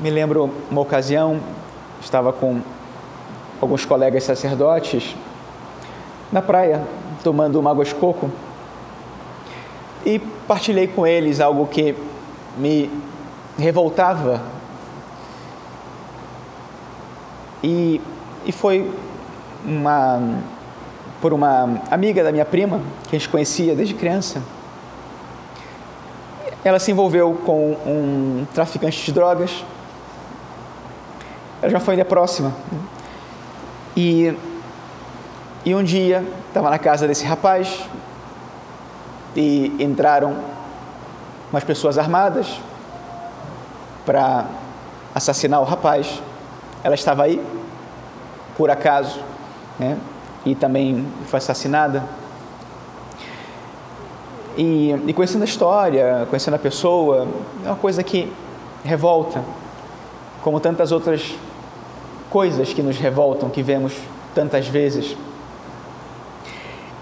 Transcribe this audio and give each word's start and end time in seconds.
me 0.00 0.08
lembro 0.08 0.50
uma 0.70 0.80
ocasião, 0.80 1.38
estava 2.00 2.32
com 2.32 2.60
alguns 3.60 3.84
colegas 3.84 4.24
sacerdotes 4.24 5.14
na 6.32 6.40
praia, 6.40 6.82
tomando 7.22 7.60
uma 7.60 7.70
água 7.70 7.84
de 7.84 7.94
coco, 7.94 8.30
e 10.06 10.18
partilhei 10.18 10.88
com 10.88 11.06
eles 11.06 11.38
algo 11.38 11.66
que 11.66 11.94
me 12.56 12.90
revoltava. 13.58 14.40
E, 17.62 18.00
e 18.46 18.52
foi 18.52 18.90
uma, 19.62 20.38
por 21.20 21.34
uma 21.34 21.82
amiga 21.90 22.24
da 22.24 22.32
minha 22.32 22.46
prima, 22.46 22.80
que 23.06 23.16
a 23.16 23.18
gente 23.18 23.28
conhecia 23.28 23.74
desde 23.74 23.92
criança. 23.92 24.42
Ela 26.64 26.78
se 26.78 26.90
envolveu 26.90 27.34
com 27.44 27.72
um 27.86 28.46
traficante 28.54 29.04
de 29.04 29.12
drogas. 29.12 29.62
Já 31.62 31.68
foi 31.72 31.80
família 31.80 32.06
próxima. 32.06 32.54
E, 33.94 34.34
e 35.62 35.74
um 35.74 35.84
dia, 35.84 36.24
estava 36.48 36.70
na 36.70 36.78
casa 36.78 37.06
desse 37.06 37.26
rapaz, 37.26 37.84
e 39.36 39.76
entraram 39.78 40.36
umas 41.52 41.62
pessoas 41.62 41.98
armadas 41.98 42.60
para 44.06 44.46
assassinar 45.14 45.60
o 45.60 45.64
rapaz. 45.64 46.22
Ela 46.82 46.94
estava 46.94 47.24
aí, 47.24 47.44
por 48.56 48.70
acaso, 48.70 49.20
né? 49.78 49.98
e 50.46 50.54
também 50.54 51.06
foi 51.26 51.36
assassinada. 51.36 52.02
E, 54.56 54.92
e 55.06 55.12
conhecendo 55.12 55.42
a 55.42 55.44
história, 55.44 56.26
conhecendo 56.30 56.54
a 56.54 56.58
pessoa, 56.58 57.28
é 57.64 57.68
uma 57.68 57.76
coisa 57.76 58.02
que 58.02 58.32
revolta, 58.82 59.44
como 60.42 60.58
tantas 60.58 60.90
outras 60.90 61.34
coisas 62.30 62.72
que 62.72 62.80
nos 62.80 62.96
revoltam, 62.96 63.50
que 63.50 63.62
vemos 63.62 63.92
tantas 64.34 64.66
vezes. 64.68 65.16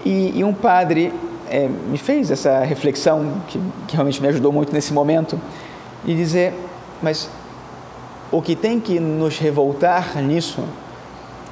E, 0.03 0.39
e 0.39 0.43
um 0.43 0.53
padre 0.53 1.13
é, 1.47 1.67
me 1.67 1.97
fez 1.97 2.31
essa 2.31 2.59
reflexão, 2.63 3.41
que, 3.47 3.59
que 3.87 3.93
realmente 3.93 4.21
me 4.21 4.27
ajudou 4.27 4.51
muito 4.51 4.73
nesse 4.73 4.91
momento, 4.91 5.39
de 6.03 6.15
dizer: 6.15 6.53
mas 7.01 7.29
o 8.31 8.41
que 8.41 8.55
tem 8.55 8.79
que 8.79 8.99
nos 8.99 9.37
revoltar 9.37 10.17
nisso 10.21 10.63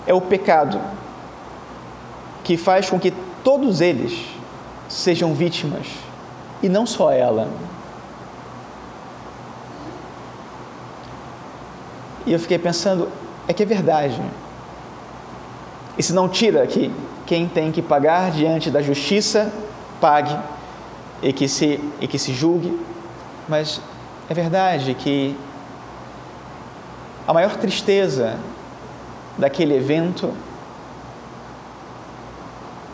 é 0.06 0.14
o 0.14 0.22
pecado 0.22 0.80
que 2.44 2.56
faz 2.56 2.90
com 2.90 3.00
que 3.00 3.14
todos 3.44 3.82
eles 3.82 4.26
sejam 4.88 5.34
vítimas 5.34 5.88
e 6.64 6.70
não 6.70 6.86
só 6.86 7.12
ela. 7.12 7.50
E 12.26 12.34
eu 12.34 12.40
fiquei 12.40 12.58
pensando, 12.58 13.10
é 13.48 13.54
que 13.54 13.64
é 13.64 13.66
verdade. 13.66 14.22
E 15.98 16.04
se 16.04 16.14
não 16.14 16.28
tira 16.30 16.66
que 16.68 16.94
quem 17.26 17.48
tem 17.48 17.72
que 17.72 17.82
pagar 17.82 18.32
diante 18.32 18.70
da 18.70 18.82
justiça 18.82 19.52
pague 20.00 20.38
e 21.22 21.34
que 21.34 21.48
se, 21.48 21.80
e 22.00 22.08
que 22.08 22.20
se 22.20 22.34
julgue, 22.34 22.80
mas 23.48 23.82
é 24.30 24.34
verdade 24.34 24.94
que 24.94 25.36
a 27.28 27.34
maior 27.34 27.56
tristeza 27.56 28.38
daquele 29.38 29.76
evento 29.76 30.34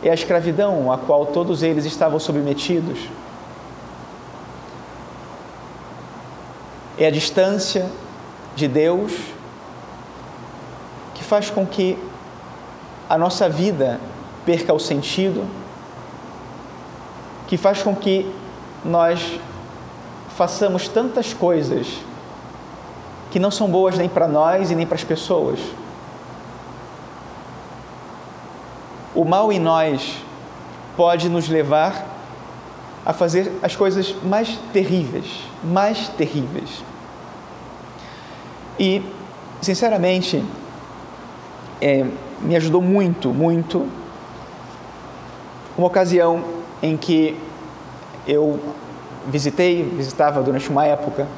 é 0.02 0.10
a 0.10 0.14
escravidão 0.14 0.90
a 0.90 0.98
qual 0.98 1.26
todos 1.26 1.62
eles 1.62 1.84
estavam 1.84 2.18
submetidos. 2.18 2.98
É 6.98 7.06
a 7.06 7.10
distância 7.10 7.90
de 8.54 8.68
Deus 8.68 9.33
que 11.24 11.30
faz 11.30 11.48
com 11.48 11.64
que 11.66 11.98
a 13.08 13.16
nossa 13.16 13.48
vida 13.48 13.98
perca 14.44 14.74
o 14.74 14.78
sentido 14.78 15.48
que 17.46 17.56
faz 17.56 17.82
com 17.82 17.96
que 17.96 18.30
nós 18.84 19.40
façamos 20.36 20.86
tantas 20.86 21.32
coisas 21.32 21.86
que 23.30 23.38
não 23.38 23.50
são 23.50 23.70
boas 23.70 23.96
nem 23.96 24.06
para 24.06 24.28
nós 24.28 24.70
e 24.70 24.74
nem 24.74 24.86
para 24.86 24.96
as 24.96 25.04
pessoas. 25.04 25.58
O 29.14 29.24
mal 29.24 29.50
em 29.50 29.58
nós 29.58 30.18
pode 30.94 31.30
nos 31.30 31.48
levar 31.48 32.06
a 33.06 33.14
fazer 33.14 33.50
as 33.62 33.74
coisas 33.74 34.14
mais 34.22 34.58
terríveis, 34.74 35.40
mais 35.62 36.08
terríveis. 36.08 36.84
E, 38.78 39.02
sinceramente, 39.62 40.44
é, 41.84 42.02
me 42.40 42.56
ajudou 42.56 42.80
muito, 42.80 43.28
muito 43.28 43.86
uma 45.76 45.86
ocasião 45.86 46.42
em 46.82 46.96
que 46.96 47.38
eu 48.26 48.58
visitei, 49.26 49.82
visitava 49.82 50.42
durante 50.42 50.70
uma 50.70 50.86
época, 50.86 51.28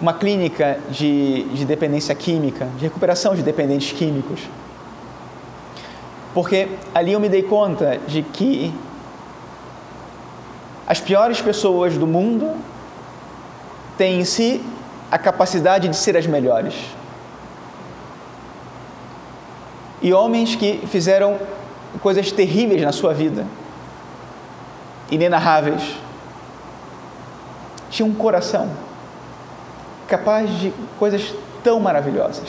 uma 0.00 0.14
clínica 0.14 0.78
de, 0.88 1.42
de 1.52 1.66
dependência 1.66 2.14
química, 2.14 2.66
de 2.78 2.84
recuperação 2.84 3.34
de 3.34 3.42
dependentes 3.42 3.92
químicos. 3.92 4.40
Porque 6.32 6.68
ali 6.94 7.12
eu 7.12 7.20
me 7.20 7.28
dei 7.28 7.42
conta 7.42 8.00
de 8.08 8.22
que 8.22 8.72
as 10.86 10.98
piores 10.98 11.42
pessoas 11.42 11.98
do 11.98 12.06
mundo 12.06 12.56
têm 13.98 14.20
em 14.20 14.24
si 14.24 14.64
a 15.10 15.18
capacidade 15.18 15.88
de 15.88 15.96
ser 15.96 16.16
as 16.16 16.26
melhores. 16.26 16.74
E 20.02 20.12
homens 20.12 20.56
que 20.56 20.86
fizeram 20.86 21.38
coisas 22.00 22.32
terríveis 22.32 22.82
na 22.82 22.92
sua 22.92 23.12
vida 23.12 23.46
inenarráveis. 25.10 25.96
Tinha 27.90 28.06
um 28.06 28.14
coração 28.14 28.70
capaz 30.06 30.50
de 30.58 30.72
coisas 30.98 31.34
tão 31.62 31.80
maravilhosas. 31.80 32.48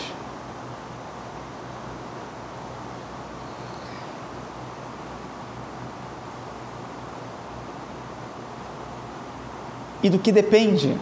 E 10.04 10.10
do 10.10 10.18
que 10.18 10.32
depende? 10.32 10.98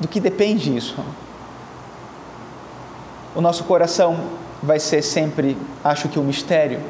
Do 0.00 0.08
que 0.08 0.18
depende 0.18 0.76
isso? 0.76 0.96
O 3.34 3.40
nosso 3.40 3.64
coração 3.64 4.18
vai 4.62 4.78
ser 4.78 5.02
sempre, 5.02 5.56
acho 5.84 6.08
que, 6.08 6.18
um 6.18 6.24
mistério 6.24 6.80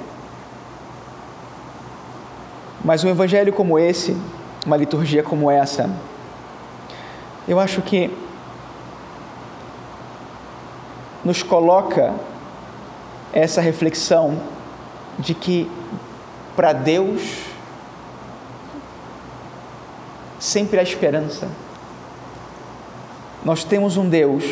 mas 2.85 3.05
um 3.05 3.09
evangelho 3.09 3.53
como 3.53 3.79
esse, 3.79 4.17
uma 4.65 4.77
liturgia 4.77 5.23
como 5.23 5.51
essa, 5.51 5.91
eu 7.47 7.61
acho 7.61 7.83
que 7.83 8.11
nos 11.25 11.43
coloca 11.43 12.15
essa 13.33 13.61
reflexão 13.61 14.41
de 15.19 15.35
que 15.35 15.71
para 16.57 16.73
Deus 16.73 17.45
sempre 20.39 20.81
há 20.81 20.83
esperança. 20.83 21.49
Nós 23.45 23.63
temos 23.63 23.97
um 23.97 24.09
Deus 24.09 24.45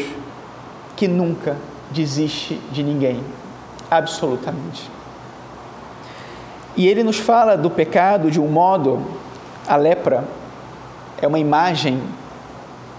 que 0.94 1.09
nunca 1.09 1.56
desiste 1.91 2.54
de 2.71 2.82
ninguém, 2.82 3.22
absolutamente. 3.91 4.91
E 6.76 6.87
ele 6.87 7.03
nos 7.03 7.19
fala 7.19 7.56
do 7.56 7.71
pecado 7.71 8.31
de 8.31 8.41
um 8.41 8.47
modo, 8.47 9.04
a 9.66 9.76
lepra 9.76 10.25
é 11.21 11.26
uma 11.26 11.38
imagem 11.38 12.00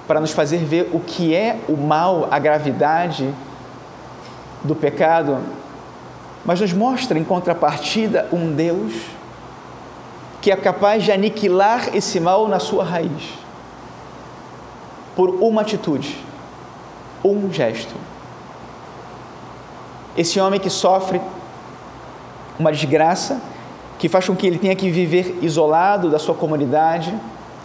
para 0.08 0.20
nos 0.20 0.32
fazer 0.32 0.58
ver 0.58 0.90
o 0.92 1.00
que 1.00 1.34
é 1.36 1.60
o 1.70 1.78
mal, 1.78 2.28
a 2.32 2.40
gravidade 2.40 3.34
do 4.64 4.76
pecado, 4.76 5.38
mas 6.44 6.60
nos 6.60 6.74
mostra 6.74 7.18
em 7.18 7.24
contrapartida 7.24 8.28
um 8.34 8.52
Deus 8.52 8.94
que 10.42 10.52
é 10.52 10.56
capaz 10.56 11.04
de 11.04 11.12
aniquilar 11.12 11.96
esse 11.96 12.20
mal 12.20 12.48
na 12.48 12.60
sua 12.60 12.84
raiz, 12.84 13.34
por 15.16 15.30
uma 15.30 15.62
atitude, 15.62 16.18
um 17.24 17.52
gesto. 17.52 17.94
Esse 20.20 20.38
homem 20.38 20.60
que 20.60 20.70
sofre 20.70 21.22
uma 22.60 22.74
desgraça, 22.74 23.42
que 23.98 24.10
faz 24.10 24.28
com 24.28 24.36
que 24.36 24.46
ele 24.46 24.60
tenha 24.60 24.76
que 24.76 24.92
viver 24.92 25.40
isolado 25.42 26.10
da 26.10 26.20
sua 26.20 26.36
comunidade, 26.36 27.18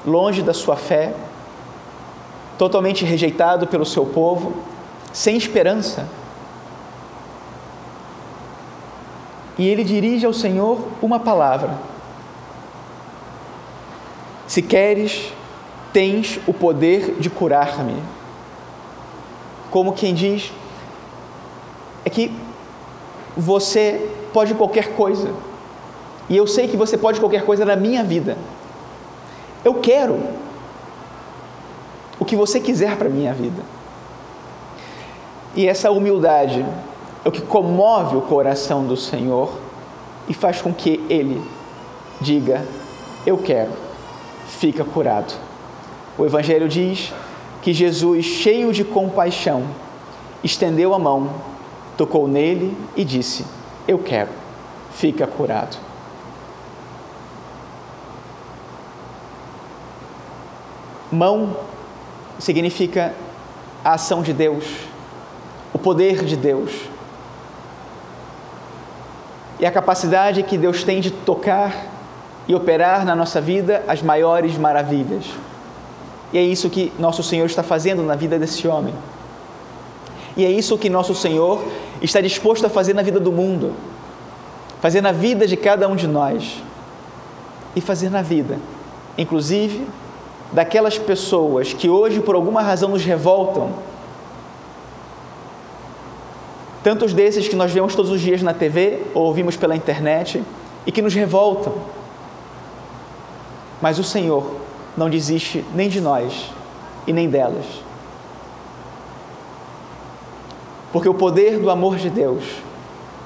longe 0.06 0.41
da 0.41 0.55
sua 0.55 0.77
fé, 0.77 1.12
totalmente 2.56 3.05
rejeitado 3.05 3.67
pelo 3.67 3.85
seu 3.85 4.06
povo, 4.06 4.55
sem 5.12 5.37
esperança. 5.37 6.06
E 9.59 9.67
ele 9.67 9.83
dirige 9.83 10.25
ao 10.25 10.33
Senhor 10.33 10.79
uma 11.03 11.19
palavra: 11.19 11.77
Se 14.47 14.62
queres, 14.62 15.33
tens 15.93 16.39
o 16.47 16.55
poder 16.55 17.17
de 17.19 17.29
curar-me. 17.29 18.01
como 19.73 19.93
quem 19.93 20.15
diz: 20.15 20.53
é 22.05 22.11
que 22.11 22.44
você 23.37 24.11
pode 24.33 24.55
qualquer 24.55 24.95
coisa, 24.95 25.33
e 26.29 26.37
eu 26.37 26.47
sei 26.47 26.69
que 26.69 26.77
você 26.77 26.97
pode 26.97 27.21
qualquer 27.21 27.45
coisa 27.45 27.65
na 27.65 27.77
minha 27.77 28.03
vida. 28.03 28.37
Eu 29.65 29.75
quero 29.75 30.21
o 32.19 32.25
que 32.25 32.37
você 32.37 32.61
quiser 32.61 32.97
para 32.97 33.09
a 33.09 33.11
minha 33.11 33.33
vida. 33.33 33.63
E 35.55 35.69
essa 35.69 35.91
humildade 35.91 36.65
é 37.25 37.29
o 37.29 37.33
que 37.33 37.43
comove 37.43 38.17
o 38.17 38.23
coração 38.23 38.85
do 38.85 38.97
Senhor 38.97 39.53
e 40.29 40.35
faz 40.35 40.61
com 40.61 40.73
que 40.73 41.05
ele 41.09 41.43
diga: 42.21 42.67
Eu 43.27 43.39
quero, 43.39 43.71
fica 44.47 44.85
curado. 44.85 45.35
O 46.19 46.25
Evangelho 46.25 46.69
diz 46.69 47.13
que 47.63 47.73
Jesus, 47.73 48.25
cheio 48.25 48.73
de 48.73 48.85
compaixão, 48.85 49.65
estendeu 50.43 50.95
a 50.95 50.99
mão, 50.99 51.31
tocou 51.96 52.29
nele 52.29 52.76
e 52.96 53.05
disse: 53.05 53.44
Eu 53.87 53.99
quero, 53.99 54.31
fica 54.93 55.26
curado. 55.26 55.76
Mão 61.11 61.56
significa 62.38 63.14
a 63.85 63.94
ação 63.94 64.23
de 64.23 64.32
Deus, 64.32 64.64
o 65.73 65.79
poder 65.79 66.25
de 66.25 66.37
Deus 66.37 66.73
e 69.58 69.67
a 69.67 69.70
capacidade 69.70 70.43
que 70.43 70.58
Deus 70.58 70.82
tem 70.82 71.00
de 71.00 71.11
tocar 71.11 71.87
e 72.46 72.55
operar 72.55 73.05
na 73.05 73.14
nossa 73.14 73.41
vida 73.41 73.82
as 73.87 74.02
maiores 74.02 74.58
maravilhas. 74.58 75.25
E 76.32 76.38
é 76.38 76.43
isso 76.43 76.69
que 76.69 76.93
nosso 76.99 77.23
Senhor 77.23 77.46
está 77.46 77.62
fazendo 77.62 78.02
na 78.02 78.17
vida 78.17 78.38
desse 78.38 78.67
homem. 78.67 78.94
E 80.37 80.45
é 80.45 80.51
isso 80.51 80.77
que 80.77 80.91
nosso 80.91 81.15
Senhor 81.15 81.63
está 82.03 82.21
disposto 82.21 82.67
a 82.67 82.69
fazer 82.69 82.95
na 82.95 83.03
vida 83.03 83.21
do 83.21 83.31
mundo, 83.31 83.73
fazer 84.81 85.01
na 85.01 85.13
vida 85.13 85.47
de 85.47 85.57
cada 85.57 85.89
um 85.89 85.95
de 85.95 86.07
nós 86.07 86.63
e 87.77 87.81
fazer 87.81 88.11
na 88.11 88.23
vida, 88.23 88.59
inclusive 89.17 89.87
daquelas 90.53 90.99
pessoas 90.99 91.73
que 91.73 91.89
hoje 91.89 92.21
por 92.21 92.35
alguma 92.35 92.63
razão 92.63 92.91
nos 92.91 93.05
revoltam. 93.05 93.71
Tantos 96.83 97.13
desses 97.13 97.49
que 97.49 97.57
nós 97.57 97.73
vemos 97.73 97.95
todos 97.95 98.11
os 98.11 98.21
dias 98.21 98.43
na 98.43 98.53
TV 98.53 99.03
ou 99.15 99.25
ouvimos 99.25 99.57
pela 99.57 99.75
internet 99.75 100.43
e 100.87 100.93
que 100.93 101.01
nos 101.01 101.15
revoltam. 101.15 101.73
Mas 103.81 103.99
o 103.99 104.05
Senhor 104.05 104.57
não 104.97 105.09
desiste 105.09 105.65
nem 105.75 105.89
de 105.89 106.01
nós 106.01 106.51
e 107.07 107.13
nem 107.13 107.29
delas. 107.29 107.84
Porque 110.94 111.08
o 111.08 111.14
poder 111.14 111.58
do 111.58 111.70
amor 111.70 111.96
de 111.96 112.08
Deus 112.08 112.44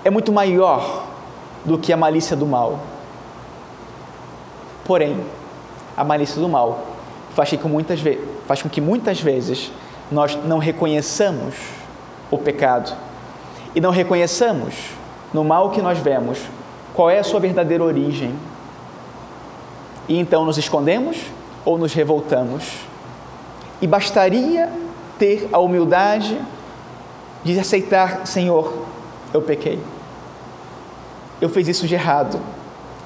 é 0.03 0.09
muito 0.09 0.33
maior 0.33 1.05
do 1.67 1.77
que 1.77 1.93
a 1.93 1.99
malícia 1.99 2.35
do 2.35 2.47
mal. 2.47 2.81
Porém, 4.87 5.21
a 5.95 6.03
malícia 6.03 6.41
do 6.41 6.49
mal 6.49 6.87
faz 7.35 7.53
com, 7.53 7.69
muitas 7.69 8.01
faz 8.47 8.63
com 8.63 8.71
que 8.71 8.81
muitas 8.81 9.21
vezes 9.21 9.71
nós 10.11 10.35
não 10.47 10.57
reconheçamos 10.57 11.57
o 12.31 12.39
pecado 12.39 12.97
e 13.75 13.83
não 13.83 13.91
reconheçamos 13.91 14.75
no 15.35 15.45
mal 15.45 15.69
que 15.69 15.83
nós 15.83 15.99
vemos 15.99 16.39
qual 16.95 17.11
é 17.11 17.19
a 17.19 17.23
sua 17.23 17.39
verdadeira 17.39 17.85
origem. 17.85 18.35
E 20.09 20.19
então 20.19 20.43
nos 20.43 20.57
escondemos 20.57 21.19
ou 21.67 21.77
nos 21.77 21.93
revoltamos. 21.93 22.65
E 23.79 23.87
bastaria 23.87 24.73
ter 25.19 25.51
a 25.53 25.59
humildade 25.59 26.41
de 27.45 27.59
aceitar, 27.59 28.27
Senhor, 28.27 28.87
eu 29.33 29.43
pequei. 29.43 29.79
Eu 31.41 31.49
fiz 31.49 31.69
isso 31.69 31.87
de 31.87 31.95
errado. 31.95 32.41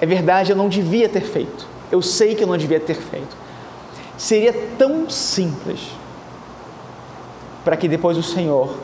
É 0.00 0.06
verdade, 0.06 0.50
eu 0.50 0.56
não 0.56 0.68
devia 0.68 1.08
ter 1.08 1.22
feito. 1.22 1.66
Eu 1.90 2.00
sei 2.00 2.34
que 2.34 2.42
eu 2.42 2.46
não 2.46 2.56
devia 2.56 2.80
ter 2.80 2.94
feito. 2.94 3.36
Seria 4.16 4.52
tão 4.78 5.08
simples 5.10 5.90
para 7.64 7.76
que 7.76 7.86
depois 7.86 8.16
o 8.16 8.22
Senhor, 8.22 8.74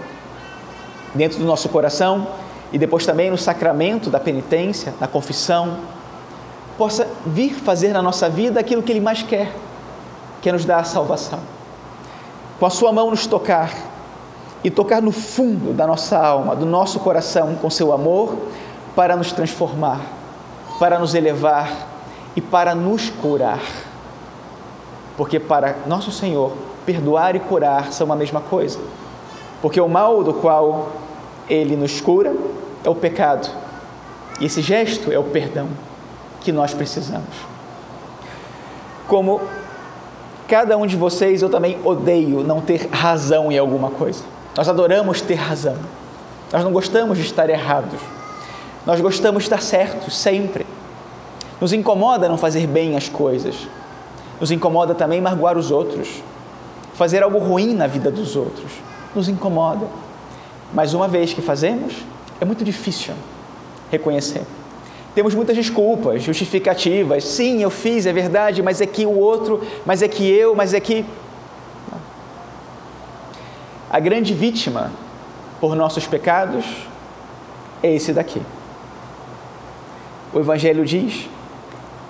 dentro 1.15 1.39
do 1.39 1.45
nosso 1.45 1.69
coração 1.69 2.29
e 2.73 2.79
depois 2.79 3.06
também 3.06 3.31
no 3.31 3.39
sacramento 3.39 4.11
da 4.11 4.21
penitência, 4.21 4.95
na 5.00 5.06
confissão, 5.06 5.79
possa 6.77 7.09
vir 7.27 7.55
fazer 7.55 7.93
na 7.93 8.03
nossa 8.03 8.29
vida 8.29 8.61
aquilo 8.61 8.83
que 8.83 8.93
Ele 8.93 9.00
mais 9.00 9.23
quer, 9.23 9.53
que 10.41 10.49
é 10.49 10.53
nos 10.53 10.65
dar 10.65 10.79
a 10.79 10.85
salvação. 10.85 11.41
Com 12.61 12.67
a 12.67 12.71
Sua 12.71 12.93
mão 12.93 13.11
nos 13.11 13.27
tocar 13.27 13.73
e 14.62 14.70
tocar 14.70 15.00
no 15.00 15.12
fundo 15.12 15.72
da 15.72 15.87
nossa 15.87 16.19
alma, 16.19 16.56
do 16.56 16.66
nosso 16.66 17.00
coração, 17.00 17.55
com 17.56 17.70
Seu 17.70 17.93
amor, 17.93 18.37
para 18.94 19.16
nos 19.16 19.32
transformar, 19.32 20.00
para 20.78 20.99
nos 20.99 21.14
elevar 21.14 21.70
e 22.34 22.40
para 22.40 22.75
nos 22.75 23.10
curar 23.10 23.60
porque 25.19 25.40
para 25.40 25.75
nosso 25.84 26.12
Senhor, 26.12 26.52
perdoar 26.87 27.34
e 27.34 27.40
curar 27.40 27.93
são 27.93 28.10
a 28.12 28.14
mesma 28.14 28.40
coisa. 28.40 28.78
Porque 29.60 29.81
o 29.81 29.88
mal 29.88 30.22
do 30.22 30.32
qual 30.32 30.93
ele 31.50 31.75
nos 31.75 32.00
cura 32.00 32.32
é 32.84 32.88
o 32.88 32.94
pecado. 32.94 33.50
E 34.40 34.46
esse 34.46 34.62
gesto 34.62 35.11
é 35.11 35.19
o 35.19 35.25
perdão 35.25 35.66
que 36.40 36.52
nós 36.52 36.72
precisamos. 36.72 37.34
Como 39.08 39.40
cada 40.46 40.76
um 40.76 40.87
de 40.87 40.96
vocês, 40.96 41.43
eu 41.43 41.50
também 41.50 41.76
odeio 41.84 42.44
não 42.44 42.61
ter 42.61 42.88
razão 42.88 43.50
em 43.50 43.58
alguma 43.58 43.90
coisa. 43.90 44.22
Nós 44.58 44.69
adoramos 44.69 45.20
ter 45.20 45.37
razão. 45.37 45.76
Nós 46.52 46.64
não 46.64 46.72
gostamos 46.72 47.16
de 47.16 47.22
estar 47.22 47.49
errados. 47.49 48.00
Nós 48.84 49.00
gostamos 49.00 49.44
de 49.44 49.46
estar 49.46 49.62
certos 49.62 50.19
sempre. 50.19 50.66
Nos 51.60 51.72
incomoda 51.72 52.28
não 52.28 52.37
fazer 52.37 52.66
bem 52.66 52.96
as 52.96 53.08
coisas. 53.08 53.55
Nos 54.40 54.50
incomoda 54.50 54.96
também 54.96 55.20
magoar 55.20 55.56
os 55.56 55.70
outros, 55.70 56.08
fazer 56.94 57.22
algo 57.22 57.38
ruim 57.38 57.72
na 57.72 57.87
vida 57.87 58.10
dos 58.10 58.34
outros. 58.34 58.72
Nos 59.14 59.28
incomoda. 59.28 59.87
Mas 60.75 60.93
uma 60.93 61.06
vez 61.06 61.32
que 61.32 61.40
fazemos, 61.40 61.94
é 62.40 62.44
muito 62.44 62.64
difícil 62.64 63.14
reconhecer. 63.93 64.43
Temos 65.14 65.37
muitas 65.37 65.54
desculpas, 65.54 66.25
justificativas. 66.25 67.22
Sim, 67.22 67.62
eu 67.62 67.70
fiz, 67.70 68.06
é 68.06 68.12
verdade, 68.12 68.61
mas 68.61 68.81
é 68.81 68.87
que 68.87 69.06
o 69.06 69.20
outro, 69.20 69.62
mas 69.87 70.02
é 70.02 70.08
que 70.08 70.28
eu, 70.28 70.56
mas 70.56 70.75
é 70.75 70.81
que. 70.81 71.04
A 73.90 73.99
grande 73.99 74.35
vítima 74.35 74.90
por 75.61 75.75
nossos 75.75 76.07
pecados 76.07 76.64
é 77.83 77.95
esse 77.95 78.12
daqui. 78.12 78.42
O 80.33 80.38
Evangelho 80.38 80.85
diz: 80.85 81.28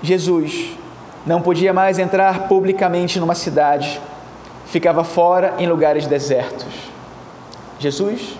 Jesus 0.02 0.76
não 1.24 1.40
podia 1.40 1.72
mais 1.72 1.98
entrar 1.98 2.48
publicamente 2.48 3.20
numa 3.20 3.34
cidade, 3.34 4.00
ficava 4.66 5.04
fora 5.04 5.54
em 5.58 5.68
lugares 5.68 6.06
desertos. 6.06 6.66
Jesus 7.78 8.36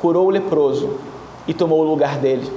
curou 0.00 0.26
o 0.26 0.30
leproso 0.30 0.98
e 1.48 1.54
tomou 1.54 1.80
o 1.80 1.88
lugar 1.88 2.18
dele. 2.18 2.50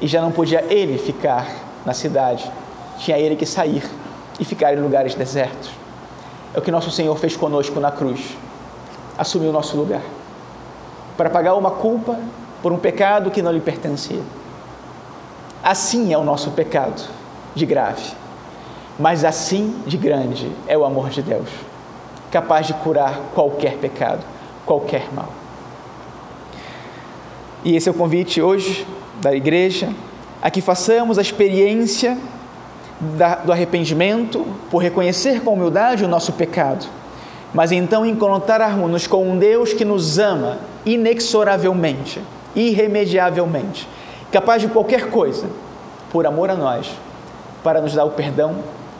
E 0.00 0.06
já 0.06 0.22
não 0.22 0.32
podia 0.32 0.64
ele 0.72 0.96
ficar 0.96 1.46
na 1.84 1.92
cidade, 1.92 2.50
tinha 2.98 3.18
ele 3.18 3.36
que 3.36 3.44
sair 3.44 3.82
e 4.38 4.44
ficar 4.46 4.72
em 4.72 4.80
lugares 4.80 5.14
desertos. 5.14 5.70
É 6.54 6.58
o 6.58 6.62
que 6.62 6.70
nosso 6.70 6.90
Senhor 6.90 7.16
fez 7.18 7.36
conosco 7.36 7.78
na 7.78 7.90
cruz. 7.90 8.36
Assumiu 9.16 9.50
o 9.50 9.52
nosso 9.52 9.76
lugar 9.76 10.02
para 11.16 11.28
pagar 11.28 11.54
uma 11.54 11.70
culpa 11.70 12.18
por 12.62 12.72
um 12.72 12.78
pecado 12.78 13.30
que 13.30 13.42
não 13.42 13.52
lhe 13.52 13.60
pertencia. 13.60 14.22
Assim 15.62 16.12
é 16.12 16.18
o 16.18 16.24
nosso 16.24 16.50
pecado 16.52 17.02
de 17.54 17.66
grave, 17.66 18.12
mas 18.98 19.24
assim 19.24 19.82
de 19.86 19.98
grande 19.98 20.50
é 20.66 20.78
o 20.78 20.84
amor 20.84 21.10
de 21.10 21.20
Deus, 21.20 21.48
capaz 22.30 22.66
de 22.66 22.72
curar 22.72 23.20
qualquer 23.34 23.76
pecado, 23.76 24.24
qualquer 24.64 25.12
mal. 25.12 25.28
E 27.62 27.76
esse 27.76 27.88
é 27.88 27.92
o 27.92 27.94
convite 27.94 28.40
hoje 28.40 28.86
da 29.20 29.34
igreja 29.34 29.92
a 30.40 30.50
que 30.50 30.62
façamos 30.62 31.18
a 31.18 31.20
experiência 31.20 32.16
do 33.44 33.52
arrependimento 33.52 34.46
por 34.70 34.82
reconhecer 34.82 35.42
com 35.42 35.54
humildade 35.54 36.04
o 36.04 36.08
nosso 36.08 36.32
pecado, 36.32 36.86
mas 37.54 37.72
então 37.72 38.04
encontrarmos-nos 38.04 39.06
com 39.06 39.28
um 39.28 39.38
Deus 39.38 39.72
que 39.72 39.84
nos 39.84 40.18
ama 40.18 40.58
inexoravelmente, 40.84 42.20
irremediavelmente, 42.54 43.88
capaz 44.30 44.62
de 44.62 44.68
qualquer 44.68 45.10
coisa, 45.10 45.48
por 46.10 46.26
amor 46.26 46.50
a 46.50 46.54
nós 46.54 46.90
para 47.62 47.80
nos 47.80 47.94
dar 47.94 48.04
o 48.04 48.10
perdão 48.10 48.56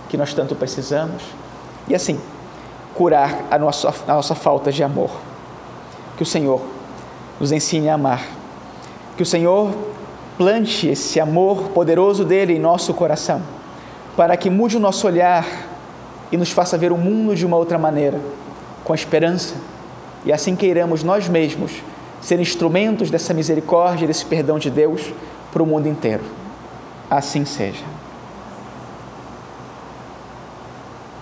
que 0.09 0.17
nós 0.17 0.35
tanto 0.35 0.55
precisamos 0.55 1.23
e 1.89 1.95
assim 1.95 2.21
curar 2.95 3.47
a 3.51 3.59
nossa, 3.59 3.95
a 4.07 4.15
nossa 4.15 4.35
falta 4.35 4.71
de 4.71 4.83
amor. 4.83 5.11
Que 6.17 6.23
o 6.23 6.27
Senhor 6.27 6.61
nos 7.39 7.53
ensine 7.53 7.89
a 7.89 7.95
amar. 7.95 8.27
Que 9.17 9.23
o 9.23 9.27
Senhor 9.27 9.73
plante 10.37 10.89
esse 10.89 11.21
amor 11.21 11.71
poderoso 11.71 12.25
dele 12.25 12.55
em 12.55 12.59
nosso 12.59 12.93
coração, 12.95 13.43
para 14.17 14.37
que 14.37 14.51
mude 14.51 14.77
o 14.77 14.81
nosso 14.81 15.07
olhar 15.07 15.47
e 16.31 16.37
nos 16.37 16.51
faça 16.51 16.79
ver 16.79 16.93
o 16.93 16.97
mundo 16.97 17.35
de 17.35 17.45
uma 17.45 17.57
outra 17.57 17.79
maneira, 17.79 18.19
com 18.85 18.95
esperança, 18.95 19.55
e 20.25 20.33
assim 20.33 20.55
queiramos 20.55 21.03
nós 21.03 21.29
mesmos 21.29 21.83
ser 22.21 22.39
instrumentos 22.39 23.11
dessa 23.11 23.33
misericórdia, 23.33 24.07
desse 24.07 24.25
perdão 24.27 24.59
de 24.59 24.71
Deus 24.71 25.13
para 25.53 25.63
o 25.63 25.67
mundo 25.67 25.89
inteiro. 25.89 26.23
Assim 27.09 27.45
seja. 27.45 27.85